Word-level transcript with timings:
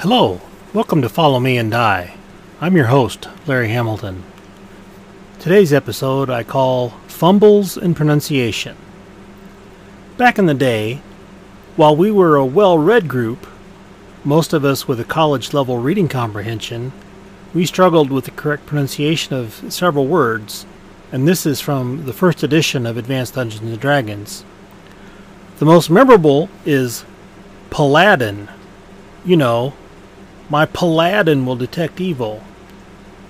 Hello, 0.00 0.42
welcome 0.74 1.00
to 1.00 1.08
Follow 1.08 1.40
Me 1.40 1.56
and 1.56 1.70
Die. 1.70 2.14
I'm 2.60 2.76
your 2.76 2.88
host, 2.88 3.30
Larry 3.46 3.70
Hamilton. 3.70 4.24
Today's 5.38 5.72
episode 5.72 6.28
I 6.28 6.42
call 6.42 6.90
Fumbles 7.08 7.78
in 7.78 7.94
Pronunciation. 7.94 8.76
Back 10.18 10.38
in 10.38 10.44
the 10.44 10.52
day, 10.52 11.00
while 11.76 11.96
we 11.96 12.10
were 12.10 12.36
a 12.36 12.44
well 12.44 12.78
read 12.78 13.08
group, 13.08 13.46
most 14.22 14.52
of 14.52 14.66
us 14.66 14.86
with 14.86 15.00
a 15.00 15.04
college 15.04 15.54
level 15.54 15.78
reading 15.78 16.08
comprehension, 16.08 16.92
we 17.54 17.64
struggled 17.64 18.10
with 18.10 18.26
the 18.26 18.32
correct 18.32 18.66
pronunciation 18.66 19.34
of 19.34 19.72
several 19.72 20.06
words, 20.06 20.66
and 21.10 21.26
this 21.26 21.46
is 21.46 21.62
from 21.62 22.04
the 22.04 22.12
first 22.12 22.42
edition 22.42 22.84
of 22.84 22.98
Advanced 22.98 23.34
Dungeons 23.34 23.70
and 23.70 23.80
Dragons. 23.80 24.44
The 25.58 25.64
most 25.64 25.88
memorable 25.88 26.50
is 26.66 27.06
Paladin. 27.70 28.48
You 29.24 29.38
know, 29.38 29.72
my 30.48 30.66
Paladin 30.66 31.44
will 31.44 31.56
detect 31.56 32.00
evil. 32.00 32.42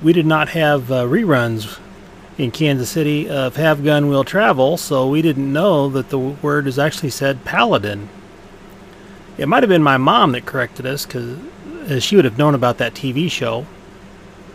We 0.02 0.12
did 0.12 0.26
not 0.26 0.50
have 0.50 0.90
uh, 0.90 1.04
reruns 1.04 1.78
in 2.36 2.50
Kansas 2.50 2.90
City 2.90 3.28
of 3.28 3.56
Have 3.56 3.82
Gun 3.82 4.08
Will 4.08 4.24
Travel, 4.24 4.76
so 4.76 5.08
we 5.08 5.22
didn't 5.22 5.52
know 5.52 5.88
that 5.88 6.10
the 6.10 6.18
word 6.18 6.66
is 6.66 6.78
actually 6.78 7.10
said 7.10 7.44
Paladin. 7.44 8.08
It 9.38 9.48
might 9.48 9.62
have 9.62 9.70
been 9.70 9.82
my 9.82 9.96
mom 9.96 10.32
that 10.32 10.46
corrected 10.46 10.84
us, 10.84 11.06
because 11.06 11.38
she 12.02 12.16
would 12.16 12.24
have 12.24 12.38
known 12.38 12.54
about 12.54 12.78
that 12.78 12.94
TV 12.94 13.30
show. 13.30 13.66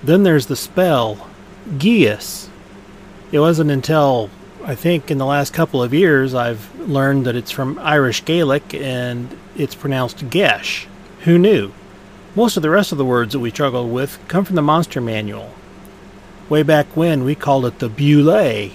Then 0.04 0.24
there's 0.24 0.48
the 0.48 0.56
spell, 0.56 1.28
Geas. 1.78 2.50
It 3.32 3.40
wasn't 3.40 3.72
until 3.72 4.30
I 4.64 4.76
think 4.76 5.10
in 5.10 5.18
the 5.18 5.26
last 5.26 5.54
couple 5.54 5.82
of 5.82 5.94
years 5.94 6.36
I've 6.36 6.74
learned 6.80 7.26
that 7.26 7.36
it's 7.36 7.52
from 7.52 7.80
Irish 7.80 8.26
Gaelic 8.26 8.74
and 8.74 9.36
it's 9.56 9.74
pronounced 9.74 10.30
Gesh. 10.30 10.86
Who 11.22 11.38
knew? 11.40 11.72
Most 12.34 12.56
of 12.56 12.64
the 12.64 12.70
rest 12.70 12.94
of 12.94 12.98
the 12.98 13.04
words 13.04 13.34
that 13.34 13.40
we 13.40 13.50
struggle 13.50 13.90
with 13.90 14.18
come 14.30 14.46
from 14.46 14.56
the 14.56 14.62
Monster 14.62 15.02
Manual. 15.02 15.52
Way 16.48 16.64
back 16.64 16.96
when 16.96 17.26
we 17.26 17.36
called 17.36 17.66
it 17.66 17.80
the 17.80 17.90
Bulette 17.90 18.72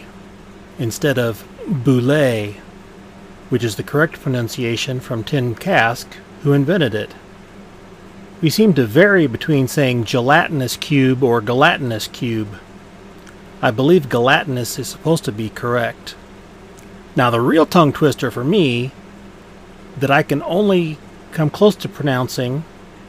instead 0.79 1.19
of 1.19 1.43
Bulette, 1.67 2.57
which 3.48 3.65
is 3.65 3.77
the 3.77 3.83
correct 3.83 4.21
pronunciation 4.21 5.01
from 5.01 5.25
Tim 5.25 5.55
Kask, 5.55 6.07
who 6.43 6.53
invented 6.53 6.95
it. 6.95 7.15
We 8.43 8.51
seem 8.51 8.75
to 8.75 8.85
vary 8.85 9.27
between 9.27 9.69
saying 9.69 10.05
gelatinous 10.05 10.77
cube 10.77 11.23
or 11.23 11.41
gelatinous 11.41 12.09
cube. 12.09 12.59
I 13.63 13.70
believe 13.70 14.11
gelatinous 14.11 14.79
is 14.79 14.89
supposed 14.89 15.25
to 15.25 15.33
be 15.33 15.48
correct. 15.48 16.15
Now, 17.17 17.31
the 17.31 17.41
real 17.41 17.65
tongue 17.65 17.95
twister 17.95 18.31
for 18.31 18.45
me 18.45 18.91
that 19.97 20.11
I 20.11 20.23
can 20.23 20.43
only 20.43 20.98
come 21.33 21.48
close 21.48 21.75
to 21.77 21.89
pronouncing 21.89 22.63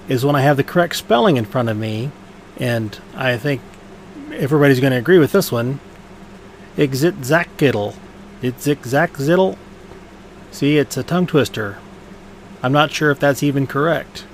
is 0.07 0.25
when 0.25 0.35
I 0.35 0.41
have 0.41 0.57
the 0.57 0.63
correct 0.63 0.95
spelling 0.95 1.37
in 1.37 1.45
front 1.45 1.69
of 1.69 1.77
me, 1.77 2.11
and 2.57 2.97
I 3.15 3.37
think 3.37 3.61
everybody's 4.31 4.79
going 4.79 4.91
to 4.91 4.97
agree 4.97 5.19
with 5.19 5.31
this 5.31 5.51
one. 5.51 5.79
Ixitxachitl. 6.77 7.95
It's 8.41 8.67
See, 10.51 10.77
it's 10.77 10.97
a 10.97 11.03
tongue 11.03 11.27
twister. 11.27 11.77
I'm 12.63 12.71
not 12.71 12.91
sure 12.91 13.11
if 13.11 13.19
that's 13.19 13.43
even 13.43 13.67
correct. 13.67 14.25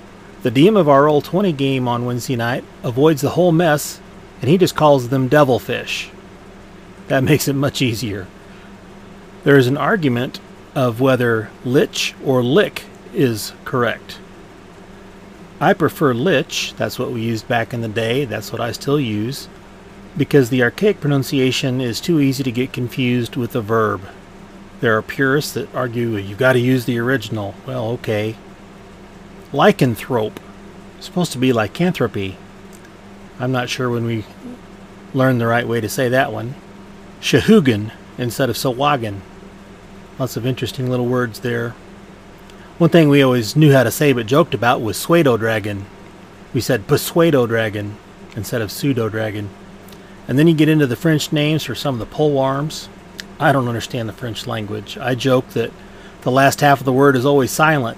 The 0.44 0.52
DM 0.52 0.78
of 0.78 0.90
our 0.90 1.08
old 1.08 1.24
20 1.24 1.54
game 1.54 1.88
on 1.88 2.06
Wednesday 2.06 2.36
night 2.36 2.64
avoids 2.84 3.22
the 3.22 3.32
whole 3.32 3.52
mess 3.52 4.02
and 4.42 4.50
he 4.50 4.58
just 4.58 4.76
calls 4.76 5.08
them 5.08 5.30
devilfish. 5.30 6.10
That 7.08 7.24
makes 7.24 7.48
it 7.48 7.54
much 7.54 7.82
easier. 7.82 8.28
There 9.44 9.58
is 9.58 9.68
an 9.68 9.78
argument 9.78 10.40
of 10.76 11.00
whether 11.00 11.50
lich 11.64 12.14
or 12.24 12.44
lick 12.44 12.84
is 13.14 13.54
correct. 13.64 14.20
I 15.64 15.74
prefer 15.74 16.14
lich, 16.14 16.74
that's 16.76 17.00
what 17.00 17.12
we 17.12 17.22
used 17.22 17.48
back 17.48 17.74
in 17.74 17.80
the 17.80 17.88
day, 17.88 18.26
that's 18.26 18.52
what 18.52 18.60
I 18.60 18.74
still 18.74 19.00
use, 19.00 19.48
because 20.18 20.50
the 20.50 20.62
archaic 20.62 21.00
pronunciation 21.00 21.80
is 21.80 22.02
too 22.02 22.20
easy 22.20 22.44
to 22.44 22.52
get 22.52 22.74
confused 22.74 23.38
with 23.38 23.54
the 23.54 23.62
verb. 23.62 24.02
There 24.82 24.98
are 24.98 25.02
purists 25.02 25.54
that 25.54 25.74
argue 25.74 26.18
you've 26.18 26.38
got 26.38 26.54
to 26.54 26.60
use 26.60 26.84
the 26.84 27.00
original. 27.00 27.56
Well, 27.66 27.92
okay. 27.92 28.36
Lycanthrope. 29.54 30.36
supposed 31.00 31.32
to 31.32 31.38
be 31.38 31.54
lycanthropy. 31.54 32.36
I'm 33.40 33.54
not 33.54 33.70
sure 33.70 33.90
when 33.90 34.04
we 34.04 34.26
learned 35.14 35.40
the 35.40 35.48
right 35.48 35.68
way 35.68 35.80
to 35.80 35.88
say 35.88 36.10
that 36.10 36.34
one. 36.34 36.56
Shahugan 37.22 37.92
instead 38.18 38.50
of 38.50 38.58
Sahuagin. 38.58 39.22
Lots 40.20 40.36
of 40.36 40.46
interesting 40.46 40.90
little 40.90 41.06
words 41.06 41.40
there. 41.40 41.74
One 42.78 42.90
thing 42.90 43.10
we 43.10 43.22
always 43.22 43.56
knew 43.56 43.72
how 43.72 43.84
to 43.84 43.92
say 43.92 44.14
but 44.14 44.26
joked 44.26 44.54
about 44.54 44.82
was 44.82 44.98
pseudo 44.98 45.38
dragon. 45.38 45.86
We 46.54 46.62
said 46.62 46.90
pseudo 46.90 47.48
dragon 47.48 47.98
instead 48.36 48.62
of 48.62 48.72
pseudo 48.72 49.10
dragon. 49.10 49.50
And 50.28 50.40
then 50.40 50.48
you 50.48 50.54
get 50.54 50.70
into 50.70 50.88
the 50.88 50.96
French 50.96 51.32
names 51.32 51.64
for 51.64 51.76
some 51.76 51.96
of 51.96 52.00
the 52.00 52.16
pole 52.16 52.40
arms. 52.40 52.90
I 53.40 53.52
don't 53.52 53.68
understand 53.68 54.08
the 54.08 54.14
French 54.14 54.48
language. 54.48 54.98
I 54.98 55.16
joke 55.16 55.50
that 55.50 55.72
the 56.22 56.32
last 56.32 56.62
half 56.62 56.80
of 56.80 56.86
the 56.86 56.94
word 56.94 57.16
is 57.16 57.26
always 57.26 57.52
silent. 57.52 57.98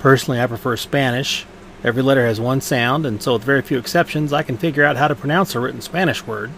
Personally, 0.00 0.40
I 0.40 0.46
prefer 0.46 0.76
Spanish 0.76 1.46
Every 1.84 2.02
letter 2.02 2.24
has 2.24 2.40
one 2.40 2.60
sound, 2.60 3.04
and 3.04 3.20
so 3.20 3.32
with 3.32 3.42
very 3.42 3.60
few 3.60 3.76
exceptions, 3.76 4.32
I 4.32 4.44
can 4.44 4.56
figure 4.56 4.84
out 4.84 4.96
how 4.96 5.08
to 5.08 5.16
pronounce 5.16 5.54
a 5.54 5.60
written 5.60 5.80
Spanish 5.80 6.24
word. 6.24 6.52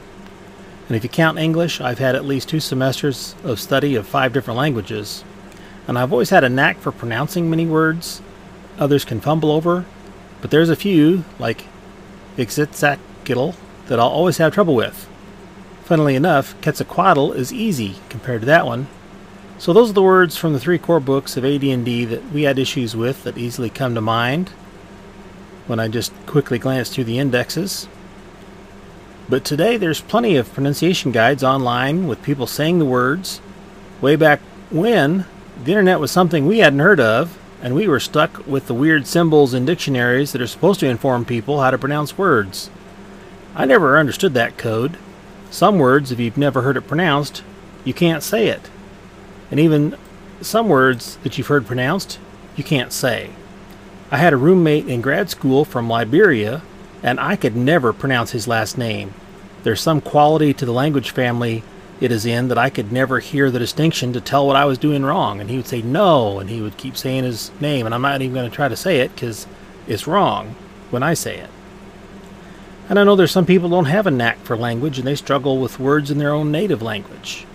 And 0.86 0.96
if 0.96 1.02
you 1.02 1.08
count 1.08 1.38
English, 1.38 1.80
I've 1.80 1.98
had 1.98 2.14
at 2.14 2.26
least 2.26 2.50
two 2.50 2.60
semesters 2.60 3.34
of 3.42 3.58
study 3.58 3.94
of 3.94 4.06
five 4.06 4.34
different 4.34 4.58
languages. 4.58 5.24
And 5.86 5.98
I've 5.98 6.12
always 6.12 6.30
had 6.30 6.44
a 6.44 6.48
knack 6.48 6.78
for 6.78 6.92
pronouncing 6.92 7.50
many 7.50 7.66
words 7.66 8.22
others 8.78 9.04
can 9.04 9.20
fumble 9.20 9.52
over, 9.52 9.84
but 10.40 10.50
there's 10.50 10.70
a 10.70 10.76
few, 10.76 11.24
like 11.38 11.64
Ixitxachitl, 12.36 13.54
that 13.86 14.00
I'll 14.00 14.08
always 14.08 14.38
have 14.38 14.52
trouble 14.52 14.74
with. 14.74 15.08
Funnily 15.84 16.16
enough, 16.16 16.60
Quetzalcoatl 16.62 17.32
is 17.32 17.52
easy 17.52 17.96
compared 18.08 18.40
to 18.42 18.46
that 18.46 18.66
one. 18.66 18.88
So 19.58 19.72
those 19.72 19.90
are 19.90 19.94
the 19.94 20.02
words 20.02 20.36
from 20.36 20.52
the 20.52 20.58
three 20.58 20.78
core 20.78 21.00
books 21.00 21.36
of 21.36 21.44
AD&D 21.44 22.04
that 22.06 22.32
we 22.32 22.42
had 22.42 22.58
issues 22.58 22.96
with 22.96 23.22
that 23.24 23.38
easily 23.38 23.70
come 23.70 23.94
to 23.94 24.00
mind 24.00 24.48
when 25.66 25.78
I 25.78 25.88
just 25.88 26.12
quickly 26.26 26.58
glance 26.58 26.90
through 26.90 27.04
the 27.04 27.18
indexes. 27.18 27.88
But 29.28 29.44
today 29.44 29.76
there's 29.76 30.00
plenty 30.00 30.36
of 30.36 30.52
pronunciation 30.52 31.12
guides 31.12 31.44
online 31.44 32.06
with 32.06 32.22
people 32.22 32.46
saying 32.46 32.78
the 32.78 32.84
words. 32.84 33.40
Way 34.00 34.16
back 34.16 34.40
when, 34.70 35.24
the 35.62 35.72
internet 35.72 36.00
was 36.00 36.10
something 36.10 36.46
we 36.46 36.58
hadn't 36.58 36.80
heard 36.80 37.00
of, 37.00 37.38
and 37.62 37.74
we 37.74 37.88
were 37.88 38.00
stuck 38.00 38.46
with 38.46 38.66
the 38.66 38.74
weird 38.74 39.06
symbols 39.06 39.54
in 39.54 39.64
dictionaries 39.64 40.32
that 40.32 40.42
are 40.42 40.46
supposed 40.46 40.80
to 40.80 40.88
inform 40.88 41.24
people 41.24 41.60
how 41.60 41.70
to 41.70 41.78
pronounce 41.78 42.18
words. 42.18 42.70
I 43.54 43.64
never 43.64 43.96
understood 43.96 44.34
that 44.34 44.58
code. 44.58 44.98
Some 45.50 45.78
words, 45.78 46.10
if 46.10 46.18
you've 46.18 46.36
never 46.36 46.62
heard 46.62 46.76
it 46.76 46.88
pronounced, 46.88 47.42
you 47.84 47.94
can't 47.94 48.22
say 48.22 48.48
it. 48.48 48.68
And 49.50 49.60
even 49.60 49.96
some 50.40 50.68
words 50.68 51.16
that 51.22 51.38
you've 51.38 51.46
heard 51.46 51.66
pronounced, 51.66 52.18
you 52.56 52.64
can't 52.64 52.92
say. 52.92 53.30
I 54.10 54.18
had 54.18 54.32
a 54.32 54.36
roommate 54.36 54.88
in 54.88 55.00
grad 55.00 55.30
school 55.30 55.64
from 55.64 55.88
Liberia, 55.88 56.62
and 57.02 57.20
I 57.20 57.36
could 57.36 57.56
never 57.56 57.92
pronounce 57.92 58.32
his 58.32 58.48
last 58.48 58.76
name. 58.76 59.14
There's 59.62 59.80
some 59.80 60.00
quality 60.00 60.52
to 60.54 60.66
the 60.66 60.72
language 60.72 61.10
family 61.10 61.62
it 62.00 62.10
is 62.10 62.26
in 62.26 62.48
that 62.48 62.58
I 62.58 62.70
could 62.70 62.92
never 62.92 63.20
hear 63.20 63.50
the 63.50 63.58
distinction 63.58 64.12
to 64.12 64.20
tell 64.20 64.46
what 64.46 64.56
I 64.56 64.64
was 64.64 64.78
doing 64.78 65.04
wrong. 65.04 65.40
And 65.40 65.48
he 65.48 65.56
would 65.56 65.66
say 65.66 65.82
no, 65.82 66.38
and 66.38 66.50
he 66.50 66.60
would 66.60 66.76
keep 66.76 66.96
saying 66.96 67.24
his 67.24 67.50
name, 67.60 67.86
and 67.86 67.94
I'm 67.94 68.02
not 68.02 68.20
even 68.20 68.34
going 68.34 68.50
to 68.50 68.54
try 68.54 68.68
to 68.68 68.76
say 68.76 69.00
it 69.00 69.14
because 69.14 69.46
it's 69.86 70.06
wrong 70.06 70.56
when 70.90 71.02
I 71.02 71.14
say 71.14 71.38
it. 71.38 71.50
And 72.88 72.98
I 72.98 73.04
know 73.04 73.16
there's 73.16 73.32
some 73.32 73.46
people 73.46 73.68
don't 73.68 73.86
have 73.86 74.06
a 74.06 74.10
knack 74.10 74.38
for 74.40 74.56
language 74.56 74.98
and 74.98 75.06
they 75.06 75.14
struggle 75.14 75.58
with 75.58 75.80
words 75.80 76.10
in 76.10 76.18
their 76.18 76.32
own 76.32 76.52
native 76.52 76.82
language. 76.82 77.46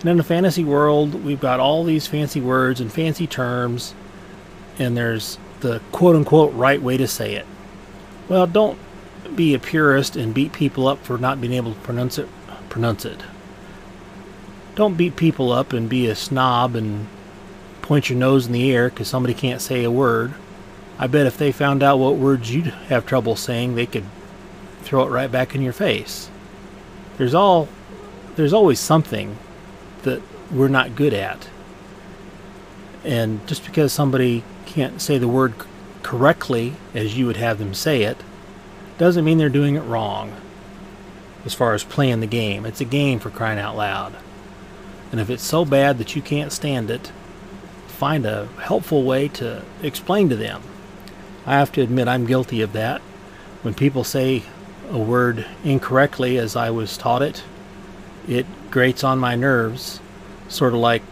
And 0.00 0.08
in 0.08 0.20
a 0.20 0.24
fantasy 0.24 0.64
world, 0.64 1.24
we've 1.24 1.40
got 1.40 1.60
all 1.60 1.84
these 1.84 2.06
fancy 2.06 2.40
words 2.40 2.80
and 2.80 2.92
fancy 2.92 3.26
terms, 3.26 3.94
and 4.78 4.96
there's 4.96 5.38
the 5.60 5.80
quote 5.92 6.16
unquote 6.16 6.54
right 6.54 6.80
way 6.80 6.96
to 6.96 7.06
say 7.06 7.34
it. 7.34 7.46
Well, 8.28 8.46
don't 8.46 8.78
be 9.34 9.52
a 9.52 9.58
purist 9.58 10.16
and 10.16 10.32
beat 10.32 10.52
people 10.52 10.88
up 10.88 11.04
for 11.04 11.18
not 11.18 11.40
being 11.40 11.52
able 11.52 11.74
to 11.74 11.80
pronounce 11.80 12.16
it. 12.18 12.28
Pronounce 12.70 13.04
it. 13.04 13.20
Don't 14.76 14.96
beat 14.96 15.16
people 15.16 15.52
up 15.52 15.74
and 15.74 15.90
be 15.90 16.06
a 16.06 16.14
snob 16.14 16.74
and 16.74 17.06
point 17.82 18.08
your 18.08 18.18
nose 18.18 18.46
in 18.46 18.52
the 18.52 18.72
air 18.72 18.88
because 18.88 19.08
somebody 19.08 19.34
can't 19.34 19.60
say 19.60 19.84
a 19.84 19.90
word. 19.90 20.32
I 20.98 21.06
bet 21.06 21.26
if 21.26 21.36
they 21.36 21.52
found 21.52 21.82
out 21.82 21.98
what 21.98 22.16
words 22.16 22.54
you'd 22.54 22.66
have 22.66 23.04
trouble 23.04 23.36
saying, 23.36 23.74
they 23.74 23.86
could 23.86 24.04
throw 24.82 25.06
it 25.06 25.10
right 25.10 25.30
back 25.30 25.54
in 25.54 25.60
your 25.60 25.72
face. 25.72 26.30
There's 27.18 27.34
all 27.34 27.68
there's 28.36 28.52
always 28.52 28.80
something 28.80 29.36
that 30.02 30.22
we're 30.50 30.68
not 30.68 30.96
good 30.96 31.12
at. 31.12 31.48
And 33.04 33.46
just 33.46 33.64
because 33.64 33.92
somebody 33.92 34.44
can't 34.66 35.00
say 35.00 35.18
the 35.18 35.28
word 35.28 35.54
correctly 36.02 36.74
as 36.94 37.18
you 37.18 37.26
would 37.26 37.36
have 37.36 37.58
them 37.58 37.74
say 37.74 38.02
it, 38.02 38.18
doesn't 38.98 39.24
mean 39.24 39.38
they're 39.38 39.48
doing 39.48 39.74
it 39.74 39.80
wrong. 39.80 40.32
As 41.44 41.54
far 41.54 41.74
as 41.74 41.84
playing 41.84 42.20
the 42.20 42.26
game, 42.26 42.66
it's 42.66 42.80
a 42.80 42.84
game 42.84 43.18
for 43.18 43.30
crying 43.30 43.58
out 43.58 43.76
loud. 43.76 44.14
And 45.10 45.20
if 45.20 45.30
it's 45.30 45.42
so 45.42 45.64
bad 45.64 45.98
that 45.98 46.14
you 46.14 46.22
can't 46.22 46.52
stand 46.52 46.90
it, 46.90 47.12
find 47.86 48.24
a 48.24 48.46
helpful 48.62 49.02
way 49.02 49.28
to 49.28 49.62
explain 49.82 50.28
to 50.28 50.36
them. 50.36 50.62
I 51.46 51.54
have 51.54 51.72
to 51.72 51.82
admit 51.82 52.08
I'm 52.08 52.26
guilty 52.26 52.60
of 52.60 52.72
that. 52.74 53.00
When 53.62 53.74
people 53.74 54.04
say 54.04 54.42
a 54.90 54.98
word 54.98 55.46
incorrectly 55.64 56.38
as 56.38 56.56
I 56.56 56.70
was 56.70 56.96
taught 56.96 57.22
it, 57.22 57.42
it 58.28 58.46
grates 58.70 59.02
on 59.02 59.18
my 59.18 59.34
nerves, 59.34 60.00
sort 60.48 60.74
of 60.74 60.80
like 60.80 61.02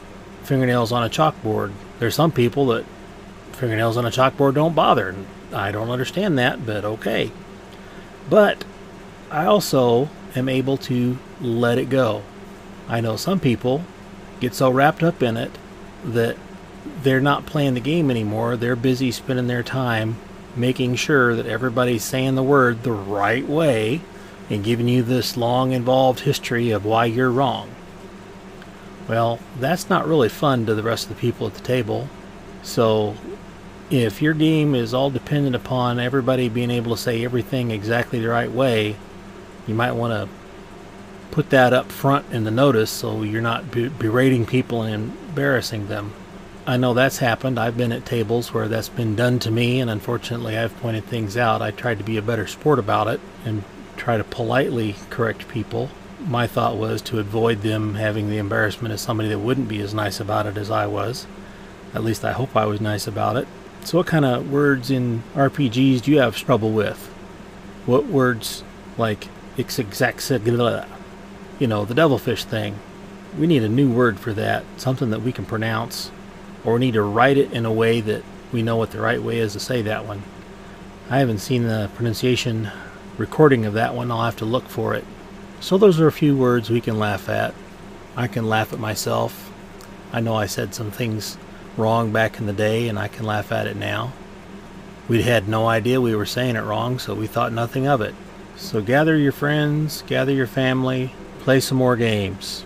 fingernails 0.42 0.92
on 0.92 1.04
a 1.04 1.10
chalkboard. 1.10 1.72
There's 1.98 2.14
some 2.14 2.32
people 2.32 2.66
that 2.66 2.84
fingernails 3.52 3.96
on 3.96 4.06
a 4.06 4.10
chalkboard 4.10 4.54
don't 4.54 4.74
bother. 4.74 5.08
And 5.08 5.26
I 5.52 5.72
don't 5.72 5.90
understand 5.90 6.38
that, 6.38 6.64
but 6.64 6.84
okay. 6.84 7.32
But 8.30 8.64
I 9.30 9.46
also 9.46 10.08
am 10.34 10.48
able 10.48 10.76
to 10.78 11.18
let 11.40 11.78
it 11.78 11.90
go. 11.90 12.22
I 12.88 13.00
know 13.00 13.16
some 13.16 13.40
people 13.40 13.82
get 14.40 14.54
so 14.54 14.70
wrapped 14.70 15.02
up 15.02 15.22
in 15.22 15.36
it 15.36 15.52
that 16.04 16.36
they're 17.02 17.20
not 17.20 17.46
playing 17.46 17.74
the 17.74 17.80
game 17.80 18.10
anymore. 18.10 18.56
They're 18.56 18.76
busy 18.76 19.10
spending 19.10 19.46
their 19.46 19.62
time 19.62 20.16
making 20.56 20.96
sure 20.96 21.36
that 21.36 21.46
everybody's 21.46 22.04
saying 22.04 22.34
the 22.34 22.42
word 22.42 22.82
the 22.82 22.92
right 22.92 23.46
way 23.46 24.00
and 24.50 24.64
giving 24.64 24.88
you 24.88 25.02
this 25.02 25.36
long 25.36 25.72
involved 25.72 26.20
history 26.20 26.70
of 26.70 26.84
why 26.84 27.04
you're 27.04 27.30
wrong. 27.30 27.70
Well, 29.06 29.38
that's 29.58 29.88
not 29.88 30.06
really 30.06 30.28
fun 30.28 30.66
to 30.66 30.74
the 30.74 30.82
rest 30.82 31.08
of 31.08 31.16
the 31.16 31.20
people 31.20 31.46
at 31.46 31.54
the 31.54 31.62
table. 31.62 32.08
So, 32.62 33.14
if 33.90 34.20
your 34.20 34.34
game 34.34 34.74
is 34.74 34.92
all 34.92 35.10
dependent 35.10 35.56
upon 35.56 35.98
everybody 35.98 36.48
being 36.48 36.70
able 36.70 36.94
to 36.94 37.00
say 37.00 37.24
everything 37.24 37.70
exactly 37.70 38.20
the 38.20 38.28
right 38.28 38.50
way, 38.50 38.96
you 39.68 39.74
might 39.74 39.92
want 39.92 40.12
to 40.12 40.28
put 41.30 41.50
that 41.50 41.72
up 41.72 41.92
front 41.92 42.26
in 42.32 42.44
the 42.44 42.50
notice 42.50 42.90
so 42.90 43.22
you're 43.22 43.42
not 43.42 43.70
berating 43.70 44.46
people 44.46 44.82
and 44.82 45.12
embarrassing 45.28 45.86
them. 45.86 46.12
I 46.66 46.76
know 46.76 46.94
that's 46.94 47.18
happened. 47.18 47.58
I've 47.58 47.76
been 47.76 47.92
at 47.92 48.04
tables 48.04 48.52
where 48.52 48.68
that's 48.68 48.88
been 48.88 49.14
done 49.14 49.38
to 49.40 49.50
me, 49.50 49.80
and 49.80 49.90
unfortunately, 49.90 50.58
I've 50.58 50.76
pointed 50.80 51.04
things 51.04 51.36
out. 51.36 51.62
I 51.62 51.70
tried 51.70 51.98
to 51.98 52.04
be 52.04 52.16
a 52.16 52.22
better 52.22 52.46
sport 52.46 52.78
about 52.78 53.08
it 53.08 53.20
and 53.44 53.62
try 53.96 54.16
to 54.16 54.24
politely 54.24 54.96
correct 55.10 55.48
people. 55.48 55.90
My 56.26 56.46
thought 56.46 56.76
was 56.76 57.00
to 57.02 57.20
avoid 57.20 57.62
them 57.62 57.94
having 57.94 58.28
the 58.28 58.38
embarrassment 58.38 58.92
of 58.92 59.00
somebody 59.00 59.28
that 59.28 59.38
wouldn't 59.38 59.68
be 59.68 59.80
as 59.80 59.94
nice 59.94 60.20
about 60.20 60.46
it 60.46 60.56
as 60.56 60.70
I 60.70 60.86
was. 60.86 61.26
At 61.94 62.04
least 62.04 62.24
I 62.24 62.32
hope 62.32 62.56
I 62.56 62.66
was 62.66 62.80
nice 62.80 63.06
about 63.06 63.36
it. 63.36 63.48
So, 63.84 63.98
what 63.98 64.06
kind 64.06 64.24
of 64.24 64.50
words 64.50 64.90
in 64.90 65.22
RPGs 65.34 66.02
do 66.02 66.10
you 66.10 66.18
have 66.18 66.36
trouble 66.36 66.72
with? 66.72 67.06
What 67.86 68.06
words 68.06 68.62
like 68.98 69.28
exact, 69.58 70.30
you 70.30 71.66
know, 71.66 71.84
the 71.84 71.94
devilfish 71.94 72.44
thing? 72.44 72.78
We 73.38 73.46
need 73.46 73.62
a 73.62 73.68
new 73.68 73.90
word 73.90 74.18
for 74.18 74.32
that, 74.32 74.64
something 74.76 75.10
that 75.10 75.22
we 75.22 75.32
can 75.32 75.44
pronounce 75.44 76.10
or 76.64 76.74
we 76.74 76.80
need 76.80 76.94
to 76.94 77.02
write 77.02 77.38
it 77.38 77.52
in 77.52 77.64
a 77.64 77.72
way 77.72 78.00
that 78.00 78.22
we 78.52 78.62
know 78.62 78.76
what 78.76 78.90
the 78.90 79.00
right 79.00 79.22
way 79.22 79.38
is 79.38 79.52
to 79.52 79.60
say 79.60 79.82
that 79.82 80.06
one. 80.06 80.22
I 81.10 81.18
haven't 81.18 81.38
seen 81.38 81.64
the 81.64 81.90
pronunciation 81.94 82.70
recording 83.16 83.64
of 83.64 83.74
that 83.74 83.94
one. 83.94 84.10
I'll 84.10 84.24
have 84.24 84.36
to 84.36 84.44
look 84.44 84.68
for 84.68 84.94
it. 84.94 85.04
So 85.60 85.78
those 85.78 86.00
are 86.00 86.06
a 86.06 86.12
few 86.12 86.36
words 86.36 86.70
we 86.70 86.80
can 86.80 86.98
laugh 86.98 87.28
at. 87.28 87.54
I 88.16 88.26
can 88.26 88.48
laugh 88.48 88.72
at 88.72 88.78
myself. 88.78 89.52
I 90.12 90.20
know 90.20 90.34
I 90.34 90.46
said 90.46 90.74
some 90.74 90.90
things 90.90 91.36
wrong 91.76 92.12
back 92.12 92.38
in 92.38 92.46
the 92.46 92.52
day 92.52 92.88
and 92.88 92.98
I 92.98 93.08
can 93.08 93.24
laugh 93.24 93.52
at 93.52 93.66
it 93.66 93.76
now. 93.76 94.12
We 95.08 95.22
had 95.22 95.48
no 95.48 95.66
idea 95.66 96.00
we 96.00 96.14
were 96.14 96.26
saying 96.26 96.56
it 96.56 96.60
wrong, 96.60 96.98
so 96.98 97.14
we 97.14 97.26
thought 97.26 97.52
nothing 97.52 97.86
of 97.86 98.00
it. 98.02 98.14
So 98.58 98.82
gather 98.82 99.16
your 99.16 99.32
friends, 99.32 100.02
gather 100.02 100.32
your 100.32 100.46
family, 100.46 101.12
play 101.40 101.60
some 101.60 101.78
more 101.78 101.96
games. 101.96 102.64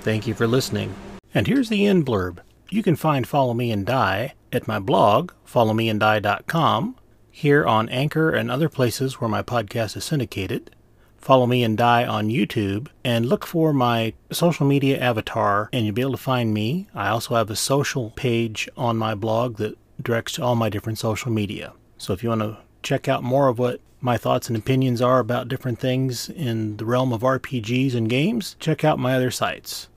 Thank 0.00 0.26
you 0.26 0.34
for 0.34 0.46
listening. 0.46 0.94
And 1.34 1.46
here's 1.46 1.68
the 1.68 1.86
end 1.86 2.06
blurb. 2.06 2.38
You 2.70 2.82
can 2.82 2.96
find 2.96 3.28
Follow 3.28 3.54
Me 3.54 3.70
and 3.70 3.86
Die 3.86 4.34
at 4.50 4.66
my 4.66 4.80
blog, 4.80 5.32
followmeanddie.com, 5.46 6.96
here 7.30 7.64
on 7.66 7.88
Anchor 7.90 8.30
and 8.30 8.50
other 8.50 8.68
places 8.68 9.20
where 9.20 9.30
my 9.30 9.42
podcast 9.42 9.96
is 9.96 10.04
syndicated. 10.04 10.74
Follow 11.18 11.46
Me 11.46 11.62
and 11.62 11.76
Die 11.76 12.04
on 12.04 12.28
YouTube, 12.28 12.88
and 13.04 13.26
look 13.26 13.46
for 13.46 13.72
my 13.72 14.14
social 14.32 14.66
media 14.66 14.98
avatar, 14.98 15.68
and 15.72 15.84
you'll 15.84 15.94
be 15.94 16.02
able 16.02 16.12
to 16.12 16.16
find 16.16 16.54
me. 16.54 16.88
I 16.94 17.08
also 17.08 17.34
have 17.34 17.50
a 17.50 17.56
social 17.56 18.10
page 18.16 18.68
on 18.76 18.96
my 18.96 19.14
blog 19.14 19.58
that 19.58 19.76
directs 20.02 20.32
to 20.32 20.42
all 20.42 20.56
my 20.56 20.70
different 20.70 20.98
social 20.98 21.30
media. 21.30 21.72
So 21.98 22.12
if 22.12 22.22
you 22.22 22.30
want 22.30 22.42
to 22.42 22.58
check 22.86 23.08
out 23.08 23.24
more 23.24 23.48
of 23.48 23.58
what 23.58 23.80
my 24.00 24.16
thoughts 24.16 24.46
and 24.46 24.56
opinions 24.56 25.02
are 25.02 25.18
about 25.18 25.48
different 25.48 25.80
things 25.80 26.28
in 26.28 26.76
the 26.76 26.84
realm 26.84 27.12
of 27.12 27.22
RPGs 27.22 27.94
and 27.96 28.08
games, 28.08 28.54
check 28.60 28.84
out 28.84 29.00
my 29.00 29.16
other 29.16 29.32
sites. 29.32 29.88